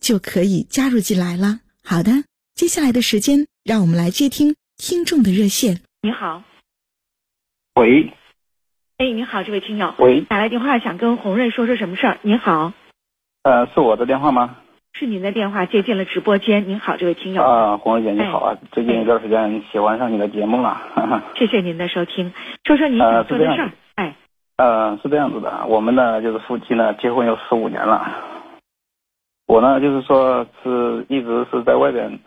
[0.00, 1.60] 就可以加入进来了。
[1.84, 5.80] 好的，接下来的时间，让我们来接听听众的热线。
[6.02, 6.42] 你好，
[7.74, 8.12] 喂，
[8.98, 12.18] 哎，你好，这位听友，喂，打来电话想跟红瑞说说什么事儿？
[12.22, 12.72] 您好，
[13.42, 14.56] 呃，是我的电话吗？
[14.94, 16.68] 是您的电话接进了直播间。
[16.68, 21.22] 您好，这位听友，啊，红瑞姐你好哎啊，最近一段时间喜欢上你的节目了，哈哈。
[21.36, 22.32] 谢谢您的收听，
[22.64, 23.72] 说说您呃想做的事儿。
[23.94, 24.16] 哎，
[24.56, 28.12] 呃，是这样子的，我们呢就是夫妻呢结婚有十五年了，
[29.48, 32.18] 我呢就是说是一直是在外边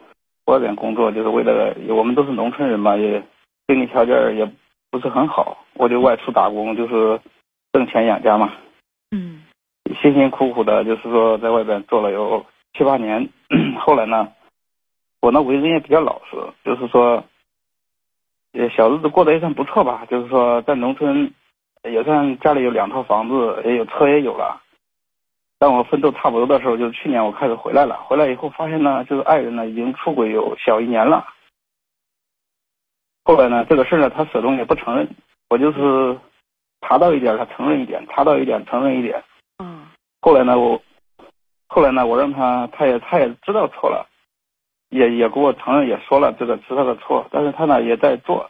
[0.45, 3.23] 外边工作，就是为了我们都是农村人嘛，也
[3.67, 4.52] 经济条件也
[4.89, 7.19] 不是很好，我就外出打工，就是
[7.72, 8.52] 挣钱养家嘛，
[9.11, 9.44] 嗯
[10.02, 13.30] 辛辛苦苦的，就是说在外边做了有七八年，
[13.80, 14.28] 后来呢，
[15.22, 17.23] 我呢为人也比较老实，就是说，
[18.53, 21.31] 也，小日子过得也算不错吧，就是说在农村
[21.83, 24.59] 也算家里有两套房子，也有车也有了。
[25.61, 31.23] 当我奋斗差不多的时候，就是去年我开始回来了，回来以后发现呢，就是爱人呢已经出轨有小一年了。
[33.23, 35.07] 后来呢，这个事儿呢，他始终也不承认，
[35.50, 36.17] 我就是
[36.81, 39.23] 查到一点，他承认一点；查到一点，承认一点。
[39.59, 39.85] 嗯
[40.19, 40.81] 后来呢，我
[41.67, 44.09] 后来呢，我让他，他也他也知道错了，
[44.89, 48.50] 也也给我承认，也说了这个是他的错，但是他呢也在做，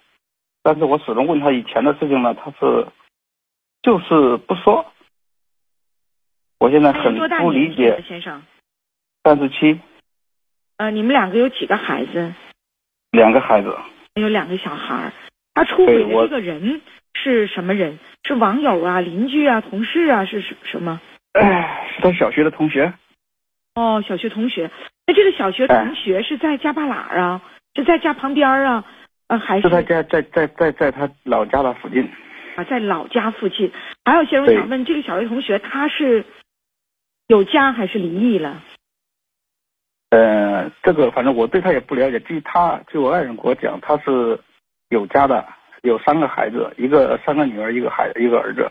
[0.64, 2.88] 但是我始终问他以前的事情呢，他是
[3.82, 4.86] 就是不说。
[6.62, 8.44] 我现在很不理解，先生？
[9.24, 9.80] 三十七，
[10.78, 12.36] 呃，你们两个有几个孩子？
[13.10, 13.76] 两个孩子，
[14.14, 15.14] 有两个小孩儿。
[15.56, 16.82] 他出轨的这个人
[17.16, 17.98] 是什么人？
[18.24, 20.26] 是网友啊、邻居啊、同事啊？
[20.26, 21.02] 是什什么？
[21.34, 22.94] 哎，是他小学的同学，
[23.74, 24.70] 哦，小学同学。
[25.08, 27.42] 那这个小学同学是在家巴哪儿啊？
[27.74, 28.86] 是在家旁边儿啊？
[29.30, 32.08] 呃，还是是他家在在在在他老家的附近。
[32.56, 33.72] 啊，在老家附近。
[34.06, 36.24] 还有先生，我想问，这个小学同学他是
[37.32, 38.62] 有家还是离异了？
[40.10, 42.20] 呃，这个反正我对他也不了解。
[42.20, 44.38] 据他，据我爱人给我讲，他是
[44.90, 45.48] 有家的，
[45.82, 48.70] 有三个孩子，一个三个女儿，一个孩一个儿子。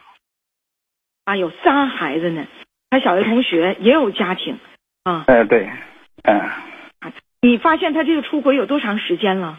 [1.25, 2.47] 啊，有仨孩子呢。
[2.91, 4.59] 他小学同学也有家庭
[5.05, 5.25] 啊。
[5.29, 5.71] 哎、对，
[6.25, 6.51] 嗯、
[7.41, 9.59] 你发现他这个出轨有多长时间了？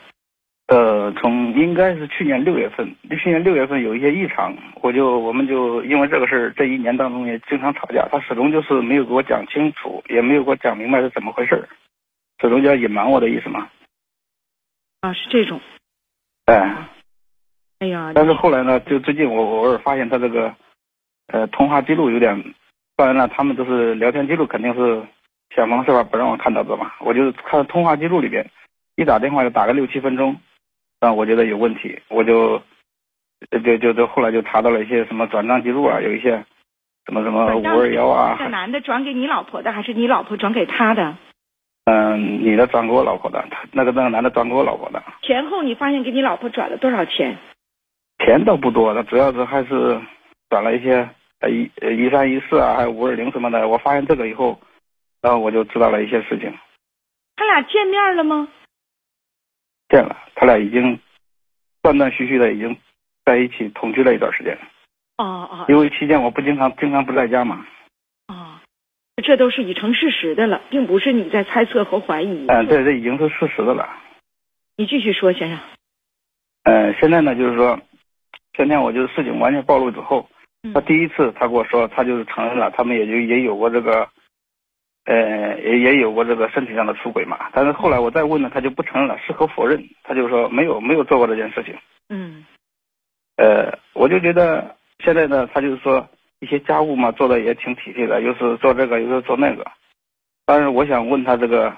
[0.67, 8.07] 呃，从应该是去年六月份，去年六月份有一些异常，我就我们就因为这个事儿，这一年当中也经常吵架。
[8.09, 11.67] 他始终就是没有给我讲清楚，也没有给我讲明白是怎么回事儿，
[12.39, 13.67] 始终就要隐瞒我的意思嘛。
[15.01, 15.59] 啊，是这种。
[16.45, 16.87] 哎、
[17.79, 20.55] 哎呀，但是后来呢，就最近我偶尔发现他这个，
[21.27, 22.53] 呃，通话记录有点，
[22.95, 25.03] 当然了，他们都是聊天记录，肯定是
[25.53, 26.93] 想方设法不让我看到的嘛。
[27.01, 28.49] 我就看通话记录里边，
[28.95, 30.35] 一打电话就打个六七分钟，
[31.01, 32.61] 啊，我觉得有问题，我就，
[33.49, 36.45] 就就就就后来就查到了一些什么转账记录啊，有一些
[37.07, 41.17] 什么什么五二幺啊这，男的转给你老婆的，还是你老婆转给他的？
[41.85, 47.35] 嗯、女的转给我老婆的，他那个那个男的转给我老婆的，前后你发现给你老婆转了多少钱？
[48.23, 49.99] 钱倒不多的，主要是还是
[50.51, 53.67] 转了一些呃一呃一三一四啊，还有五二零什么的。
[53.67, 54.59] 我发现这个以后，
[55.19, 56.53] 然后我就知道了一些事情。
[57.35, 58.47] 他俩见面了吗？
[59.91, 60.99] 见了，他俩已经
[61.83, 62.77] 断断续续的已经
[63.25, 64.57] 在一起同居了一段时间。
[65.17, 67.65] 哦哦因为期间我不经常经常不在家嘛，
[68.27, 68.59] 哦，
[69.21, 72.47] 这都是已成事实的了，并不是你在猜测和怀疑。
[72.47, 73.87] 嗯、对这已经是事实的了。
[74.77, 75.59] 你继续说，先生。
[76.63, 77.79] 呃，现在呢，就是说，
[78.53, 80.27] 前天我就是事情完全暴露之后，
[80.63, 84.09] 嗯他第一次他跟我说，他就是承认了，他们也就也有过这个，
[85.05, 87.49] 呃，也也有过这个身体上的出轨嘛。
[87.53, 91.75] 但是后来我再问呢，他就不承认了，矢口否认，他就说没有没有做过这件事情。
[92.09, 92.45] 嗯
[93.37, 96.07] 呃，我就觉得现在呢，他就是说
[96.39, 99.65] 一些家务嘛，做的也挺体贴的，又是做这个，又是做那个。
[100.45, 101.75] 但是我想问他这个，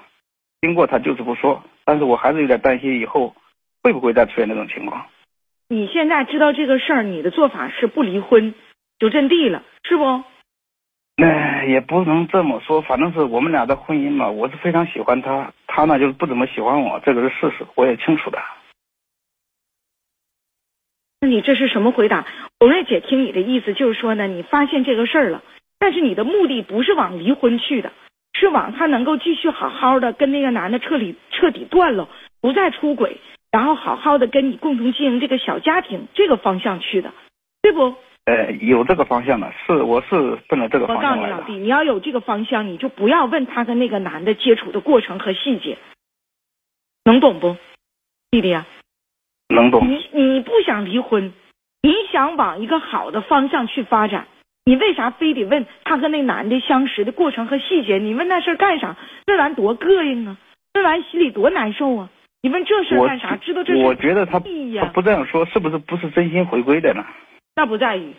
[0.61, 3.33] 经过他就是不说，但是我还是有点担心以后
[3.81, 5.05] 会不会再出现这种情况。
[5.69, 8.53] 你现在知道这个事儿，你的做法是不离婚
[8.99, 10.23] 就阵地了，是不？
[11.15, 18.39] 那也不能这么说，反正是我们俩的婚姻嘛，我是非常喜欢他，他呢就是不怎么喜欢我，这个是事实，我也清楚的。
[21.21, 22.25] 那你这是什么回答？
[22.59, 25.43] 红瑞姐听你的意思就是说呢，你发现这个事儿了，
[25.77, 27.93] 但是你的目的不是往离婚去的，
[28.33, 32.09] 是往他能够继续好好的跟那个男的彻底彻底断了，
[32.41, 33.17] 不再出轨，
[33.51, 37.13] 然后好好的跟你共同经营这个小家庭这个方向去的，
[37.61, 37.95] 对不？
[38.25, 41.37] 呃，有这个方向的，是我是奔着这个方向来的。
[41.37, 45.77] 告诉你老弟，你要有这个方向，你就不要问他跟那个男的接触的过程和细节，
[47.03, 47.57] 能懂不，
[48.31, 48.65] 弟弟啊？
[49.49, 49.87] 能懂？
[49.89, 51.33] 你你不想离婚，
[51.81, 54.27] 你想往一个好的方向去发展，
[54.63, 57.97] 你为啥非得问他和那男的相识的过程和细节？
[57.97, 58.95] 你问那事儿干啥？
[59.27, 60.37] 问完多膈应啊！
[60.73, 62.09] 问完心里多难受啊！
[62.41, 63.35] 你问这事干啥？
[63.35, 67.03] 知道这是我觉得他他不这样说，是不是不是真心回归的呢？
[67.55, 68.13] 那不在于，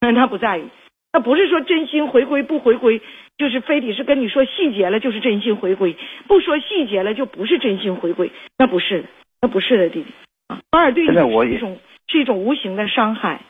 [0.00, 0.64] 那那不在于，
[1.12, 3.00] 那不是说真心回归不回归，
[3.36, 5.96] 就是非得是跟你说细节了就是真心回归，
[6.26, 9.08] 不说细节了就不是真心回归，那不是的，
[9.42, 10.12] 那不是的，弟弟
[10.48, 11.78] 啊，反而对你是一种
[12.08, 13.40] 是一种无形的伤害。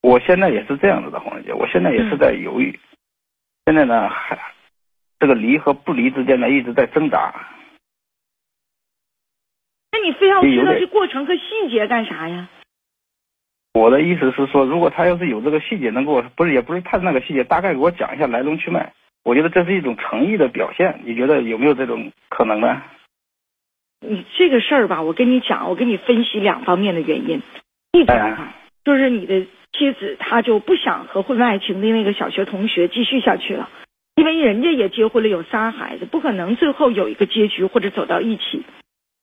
[0.00, 2.78] 我现在也是这样子的，红姐，我现在也是在犹豫。
[3.66, 4.38] 现在呢，还
[5.18, 7.34] 这个离和不离之间呢，一直在挣扎。
[9.90, 12.48] 那你非要知道这过程和细节干啥呀？
[13.78, 18.92] 我的意思是说，如果他要是有这个细节，能给我不是也不是他那个细节，大概给我讲一下来龙去脉，
[19.24, 21.00] 我觉得这是一种诚意的表现。
[21.04, 22.82] 你觉得有没有这种可能呢？
[24.00, 27.40] 你这个事儿吧，我跟你讲，我跟你分析两方面的原因。
[27.92, 28.54] 一种哎啊，
[28.84, 33.68] 就是你的妻子她就不想和婚外情的那个小学同学继续下去了，
[34.16, 38.64] 因为人家也结婚了，有仨孩子，不可能最后有一个结局或者走到一起。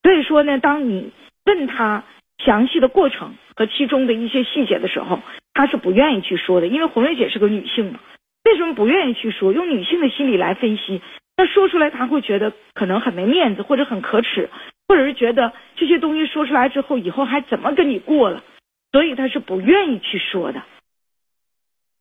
[0.02, 1.12] 所以说呢，当你
[1.46, 2.04] 问他
[2.40, 5.22] 详细的过程和其中的一些细节的时候，
[5.54, 8.00] 他是不愿意去说的，因为红瑞姐是个女性嘛，
[8.44, 9.54] 为什么不愿意去说？
[9.54, 11.02] 用女性的心理来分析，
[11.38, 14.50] 那说出来他会觉得可能很没面子，或者很可耻，
[14.88, 18.44] 或者是觉得这些东西说出来之后，以后还怎么跟你过了，
[18.92, 20.62] 所以他是不愿意去说的。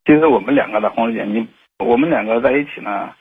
[0.04, 1.46] 其实我们两个的红姐，你
[1.78, 3.14] 我们两个在一起呢，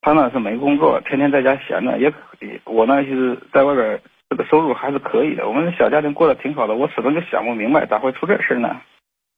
[0.00, 2.58] 他呢是没工作，天天在家闲着也可以。
[2.64, 4.00] 我呢其实在外边
[4.30, 6.74] 这个收入还是可以的，我们小家庭过得挺好的。
[6.74, 8.80] 我始终就想不明白咋会出这事呢？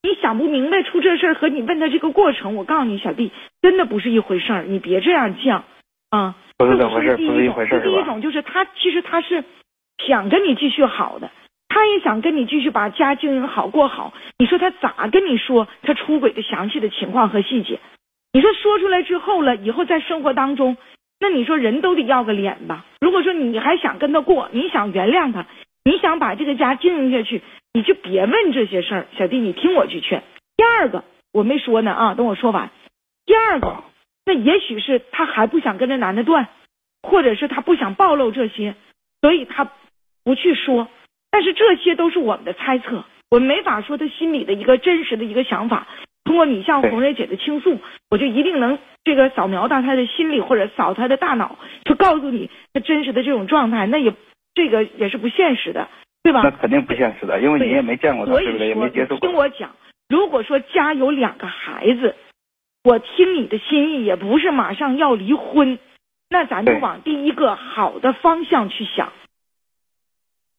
[0.03, 5.63] 你想不明白出这事儿和你问的这个过程，我告诉你，小弟真的不是一回事儿，你别这样犟
[6.11, 6.35] 啊。
[6.59, 7.95] 不是这回事儿，不是一回事儿，是吧？
[7.95, 9.43] 第一种就是他其实他是
[10.05, 11.31] 想跟你继续好的，
[11.69, 14.13] 他也想跟你继续把家经营好过好。
[14.37, 17.79] 你说他咋跟你说他出轨的详细的情况和细节？
[18.31, 20.77] 你说说出来之后了，以后在生活当中，
[21.19, 22.85] 那你说人都得要个脸吧？
[22.99, 25.45] 如果说你还想跟他过，你想原谅他，
[25.85, 27.41] 你想把这个家经营下去，
[27.73, 29.07] 你就别问这些事儿。
[29.17, 30.23] 小弟，你听我去劝。
[30.57, 32.71] 第二个我没说呢啊，等我说完。
[33.25, 33.83] 第二个，啊
[34.25, 36.47] 那也许是他还不想跟这男的断，
[37.01, 38.75] 或者是他不想暴露这些，
[39.21, 39.71] 所以他
[40.23, 40.87] 不去说。
[41.31, 45.87] 但是这些都是我们的猜测，我们没法说他心里的一个真实的一个想法。
[46.33, 53.85] 通过你向红蕊姐的倾诉，我就一定能这个扫描到他的心里，或者扫他的大脑，就告诉你他真实的这种状态。
[53.85, 54.11] 那也
[54.55, 55.87] 这个也是不现实的，
[56.23, 56.41] 对吧？
[56.41, 58.67] 那肯定不现实的，因为你也没见过他，所以对不对？
[58.69, 59.35] 也说，没接触过听。
[59.35, 59.75] 我讲，
[60.09, 62.15] 如果说家有两个孩子，
[62.83, 65.77] 我听你的心意也不是马上要离婚，
[66.31, 69.13] 那咱就往第一个好的方向去想。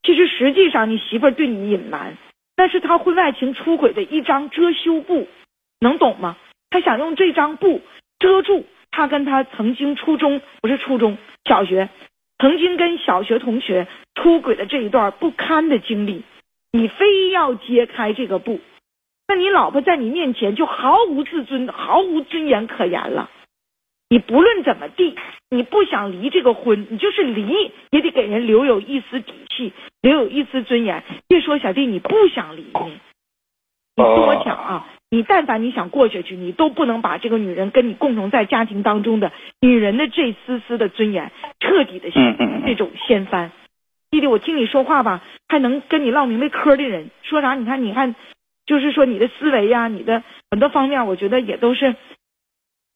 [0.05, 2.17] 其实实际上你媳妇儿对你隐瞒，
[2.57, 5.27] 那是她婚外情出轨的一张遮羞布，
[5.81, 6.37] 能懂吗？
[6.71, 7.81] 他想用这张布
[8.19, 11.89] 遮住他跟他曾经初中不是初中小学，
[12.39, 16.25] 曾经跟小学同学出轨的这一段不堪的经历。
[16.73, 18.61] 你非要揭开这个布，
[19.29, 23.31] 那你老婆在你面前就毫无自尊、毫无尊严可言了。
[24.11, 25.17] 你不论怎么地，
[25.51, 31.05] 你不想离这个婚，你就是离也得给人留有一丝底气，留有一丝尊严。
[31.29, 32.67] 别说小弟你不想离，
[33.97, 43.53] 你听我讲啊，你但凡你想过下去，你都不能把这个女人跟你共同在家庭当中的女人的这丝丝的尊严彻底的嗯嗯嗯这种掀翻。
[44.11, 47.55] 弟弟，我听你说话吧，还能跟你唠明白嗑的人，说啥？
[47.55, 48.15] 你看，你看，
[48.67, 51.95] 就是说你的思维呀、你的很多方面，我觉得也都是，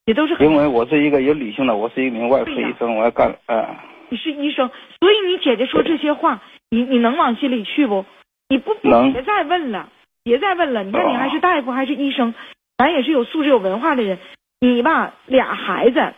[0.07, 3.77] 也都是很因为我是一个有理性的，我是一名外科医生，我要干呃，
[4.09, 4.69] 你是医生，
[5.01, 6.41] 所以你姐姐说这些话，
[6.71, 8.05] 你你能往心里去不？
[8.49, 8.81] 你不不
[9.13, 9.89] 别再问了，
[10.29, 10.85] 别再问了。
[10.85, 12.35] 你看你哦还是大夫还是医生，
[12.77, 14.19] 咱也是有素质有文化的人。
[14.61, 16.13] 你吧俩孩子，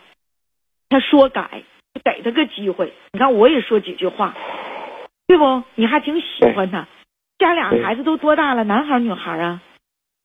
[0.89, 1.63] 他说改
[2.03, 2.91] 给他个机会。
[3.13, 4.35] 你看我也说几句话，
[5.27, 5.63] 对不？
[5.75, 6.87] 你还挺喜欢他。
[7.39, 8.65] 家俩孩子都多大了？
[8.65, 9.61] 男孩女孩啊？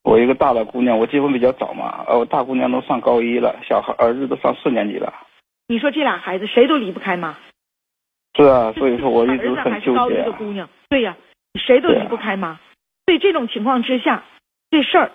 [0.02, 5.14] 我一个大的姑娘，我结婚比较早嘛，呃，我大姑娘都上高一了，小孩儿子都上四年级了。
[5.69, 7.37] 你说这俩孩子谁都离不开妈。
[8.35, 10.23] 是啊，所以说我一直很纠结。
[10.25, 11.16] 的姑娘，对呀，
[11.55, 12.59] 谁都离不开妈。
[13.06, 14.25] 所以这种情况之下，
[14.68, 15.12] 这事儿，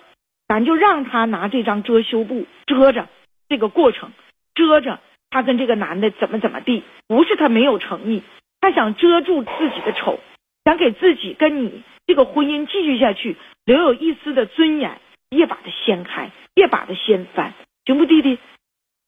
[0.48, 3.08] 咱就让他拿这张遮羞布遮着
[3.48, 4.12] 这个过程，
[4.54, 6.82] 遮着他跟这个男的怎么怎么地。
[7.06, 8.22] 不是他没有诚意，
[8.60, 10.18] 他想遮住自己的丑，
[10.64, 14.98] 想给自己跟你这个婚姻继续下去留有一丝的尊严。
[15.28, 17.52] 别把它掀开，别把它掀翻，
[17.86, 18.38] 行不，弟弟？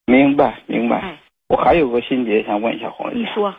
[0.06, 1.18] 明白，明白。
[1.48, 3.18] 我还有个心结想问一下黄姐。
[3.18, 3.54] 你说。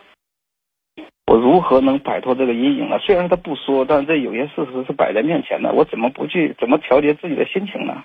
[1.26, 3.00] 我如何能摆脱这个阴影呢？
[3.00, 5.74] 虽然他不说，但这有些事实是摆在面前的。
[5.74, 6.56] 我怎么不去？
[6.60, 8.04] 怎么调节自己的心情呢？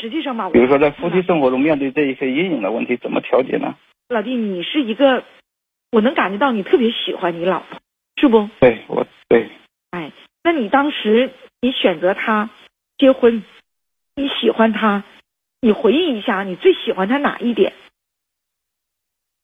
[0.00, 3.74] 实际上吧，比如说在夫妻生活中面对这一些阴影的问题，怎么调节呢？
[4.08, 5.24] 老弟，你是一个，
[5.90, 7.78] 我能感觉到你特别喜欢你老婆，
[8.16, 8.48] 是不？
[8.60, 9.48] 对，我对。
[9.90, 10.12] 哎，
[10.44, 12.50] 那你当时你选择他
[12.98, 13.42] 结婚，
[14.14, 15.02] 你喜欢他，
[15.60, 17.72] 你回忆一下，你最喜欢他哪一点？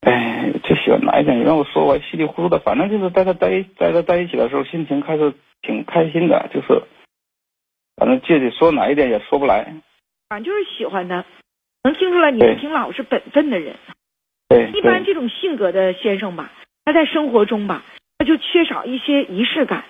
[0.03, 1.39] 哎，最喜欢哪一点？
[1.39, 2.59] 你让我说，我稀里糊涂的。
[2.59, 5.33] 反正就是在他在在他在一起的时候，心情开始
[5.63, 6.51] 挺开心的。
[6.53, 6.83] 就是，
[7.97, 9.75] 反正具体说哪一点也说不来。
[10.29, 11.25] 反正就是喜欢他，
[11.85, 13.77] 能听出来你是挺老实本分的人。
[14.49, 14.73] 对。
[14.75, 16.51] 一般这种性格的先生吧，
[16.85, 17.85] 他在生活中吧，
[18.19, 19.85] 他就缺少一些仪式感，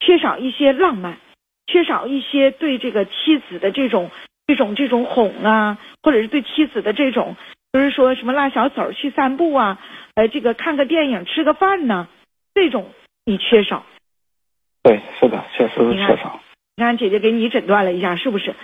[0.00, 1.18] 缺少一些浪漫，
[1.66, 4.10] 缺少一些对这个妻子的这种
[4.46, 7.36] 这种这种哄啊，或者是对妻子的这种。
[7.72, 9.78] 就是说什么拉小手去散步啊，
[10.14, 12.08] 呃，这个看个电影、吃个饭呢，
[12.54, 12.90] 这种
[13.26, 13.84] 你缺少。
[14.82, 16.40] 对，是的，确实是缺少。
[16.76, 18.54] 你看，姐姐给你诊断了一下，是不是？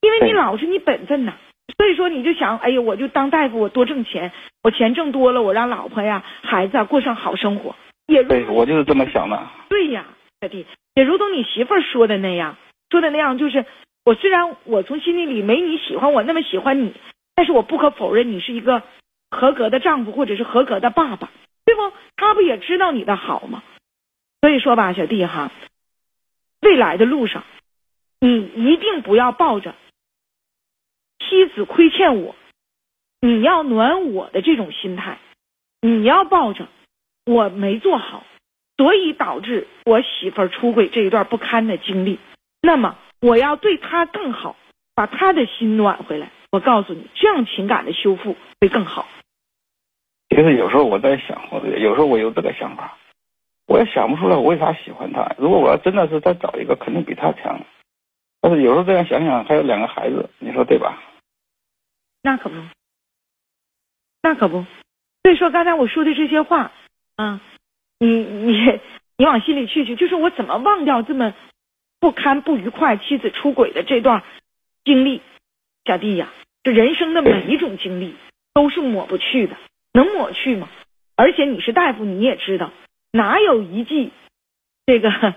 [0.00, 1.34] 因为你老实，你本分呐，
[1.76, 7.76] 所以说你就想，哎呀，我就当大夫，我多挣钱，我钱挣多了，我让老婆呀、孩子啊过上好生活。
[8.06, 9.40] 也对，我就是这么想的。
[9.68, 10.06] 对呀，
[10.40, 12.56] 小弟，也如同你媳妇儿说的那样，
[12.90, 13.64] 说的那样，就是
[14.04, 16.94] 我虽然我从心底里没你喜欢我那么喜欢你。
[17.40, 18.82] 但是我不可否认，你是一个
[19.30, 21.30] 合格的丈夫，或者是合格的爸爸，
[21.64, 21.90] 对不？
[22.14, 23.62] 他不也知道你的好吗？
[24.42, 25.50] 所以说吧，小弟哈，
[26.60, 27.42] 未来的路上，
[28.20, 29.74] 你一定不要抱着
[31.18, 32.36] 妻子亏欠我，
[33.22, 35.18] 你要暖我的这种心态，
[35.80, 36.68] 你要抱着
[37.24, 38.22] 我没做好，
[38.76, 42.18] 所以导致我媳妇儿出轨这一段不堪的经历，
[42.60, 44.56] 那么我要对她更好，
[44.94, 46.30] 把她的心暖回来。
[46.50, 49.08] 我告诉你，这样情感的修复会更好。
[50.28, 52.96] 其实有时候我在想，我有时候我有这个想法，
[53.66, 55.34] 我也想不出来我为啥喜欢他。
[55.38, 57.60] 如果我要真的是再找一个，肯定比他强。
[58.40, 61.02] 但是有时候这样想想，还有两个孩子，你说对吧？
[62.22, 62.56] 那可不，
[64.22, 64.64] 那可不。
[65.22, 66.72] 所以说刚才我说的这些话，
[67.16, 67.40] 啊，
[67.98, 68.80] 你你
[69.16, 71.34] 你往心里去去，就是我怎么忘掉这么
[72.00, 74.22] 不堪、不愉快、妻子出轨的这段
[74.84, 75.22] 经历。
[75.90, 76.28] 小弟呀，
[76.62, 78.14] 这人生的每一种经历
[78.54, 79.56] 都是抹不去的，
[79.92, 80.68] 能抹去吗？
[81.16, 82.70] 而且你是大夫，你也知道，
[83.10, 84.12] 哪有一剂
[84.86, 85.34] 这个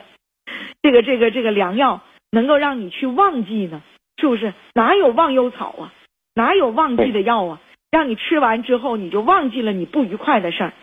[0.83, 3.81] 这个这个这个良药能够让你去忘记呢？
[4.17, 4.53] 是不是？
[4.75, 5.93] 哪有忘忧草啊？
[6.35, 7.61] 哪有忘记的药啊？
[7.89, 10.73] 让你吃完之后你就忘记了你不愉快的事儿？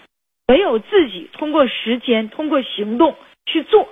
[0.48, 3.14] 唯有自己通过时间、通过行动
[3.46, 3.88] 去做。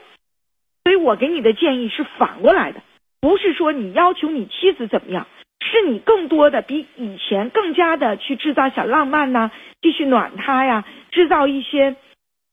[0.82, 2.82] 所以我给你的建议是反过来的，
[3.20, 5.28] 不是说你要求你妻子怎么样。
[5.68, 11.94] 是你更多的比以前更加的去制造小浪漫呢，继续暖他呀，制造一些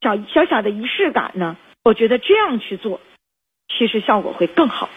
[0.02, 1.58] 小小小的仪式感呢。
[1.84, 3.00] 我觉得这样去做，
[3.68, 4.90] 其实效果会更好。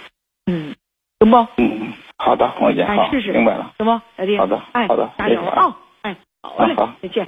[0.46, 0.74] 嗯，
[1.20, 1.36] 行不？
[1.56, 4.38] 嗯，好的，我姐，好，试试，明白了，行不，老弟？
[4.38, 5.76] 好的，哎，好的，加油啊！
[6.02, 7.26] 哎，好嘞，再见。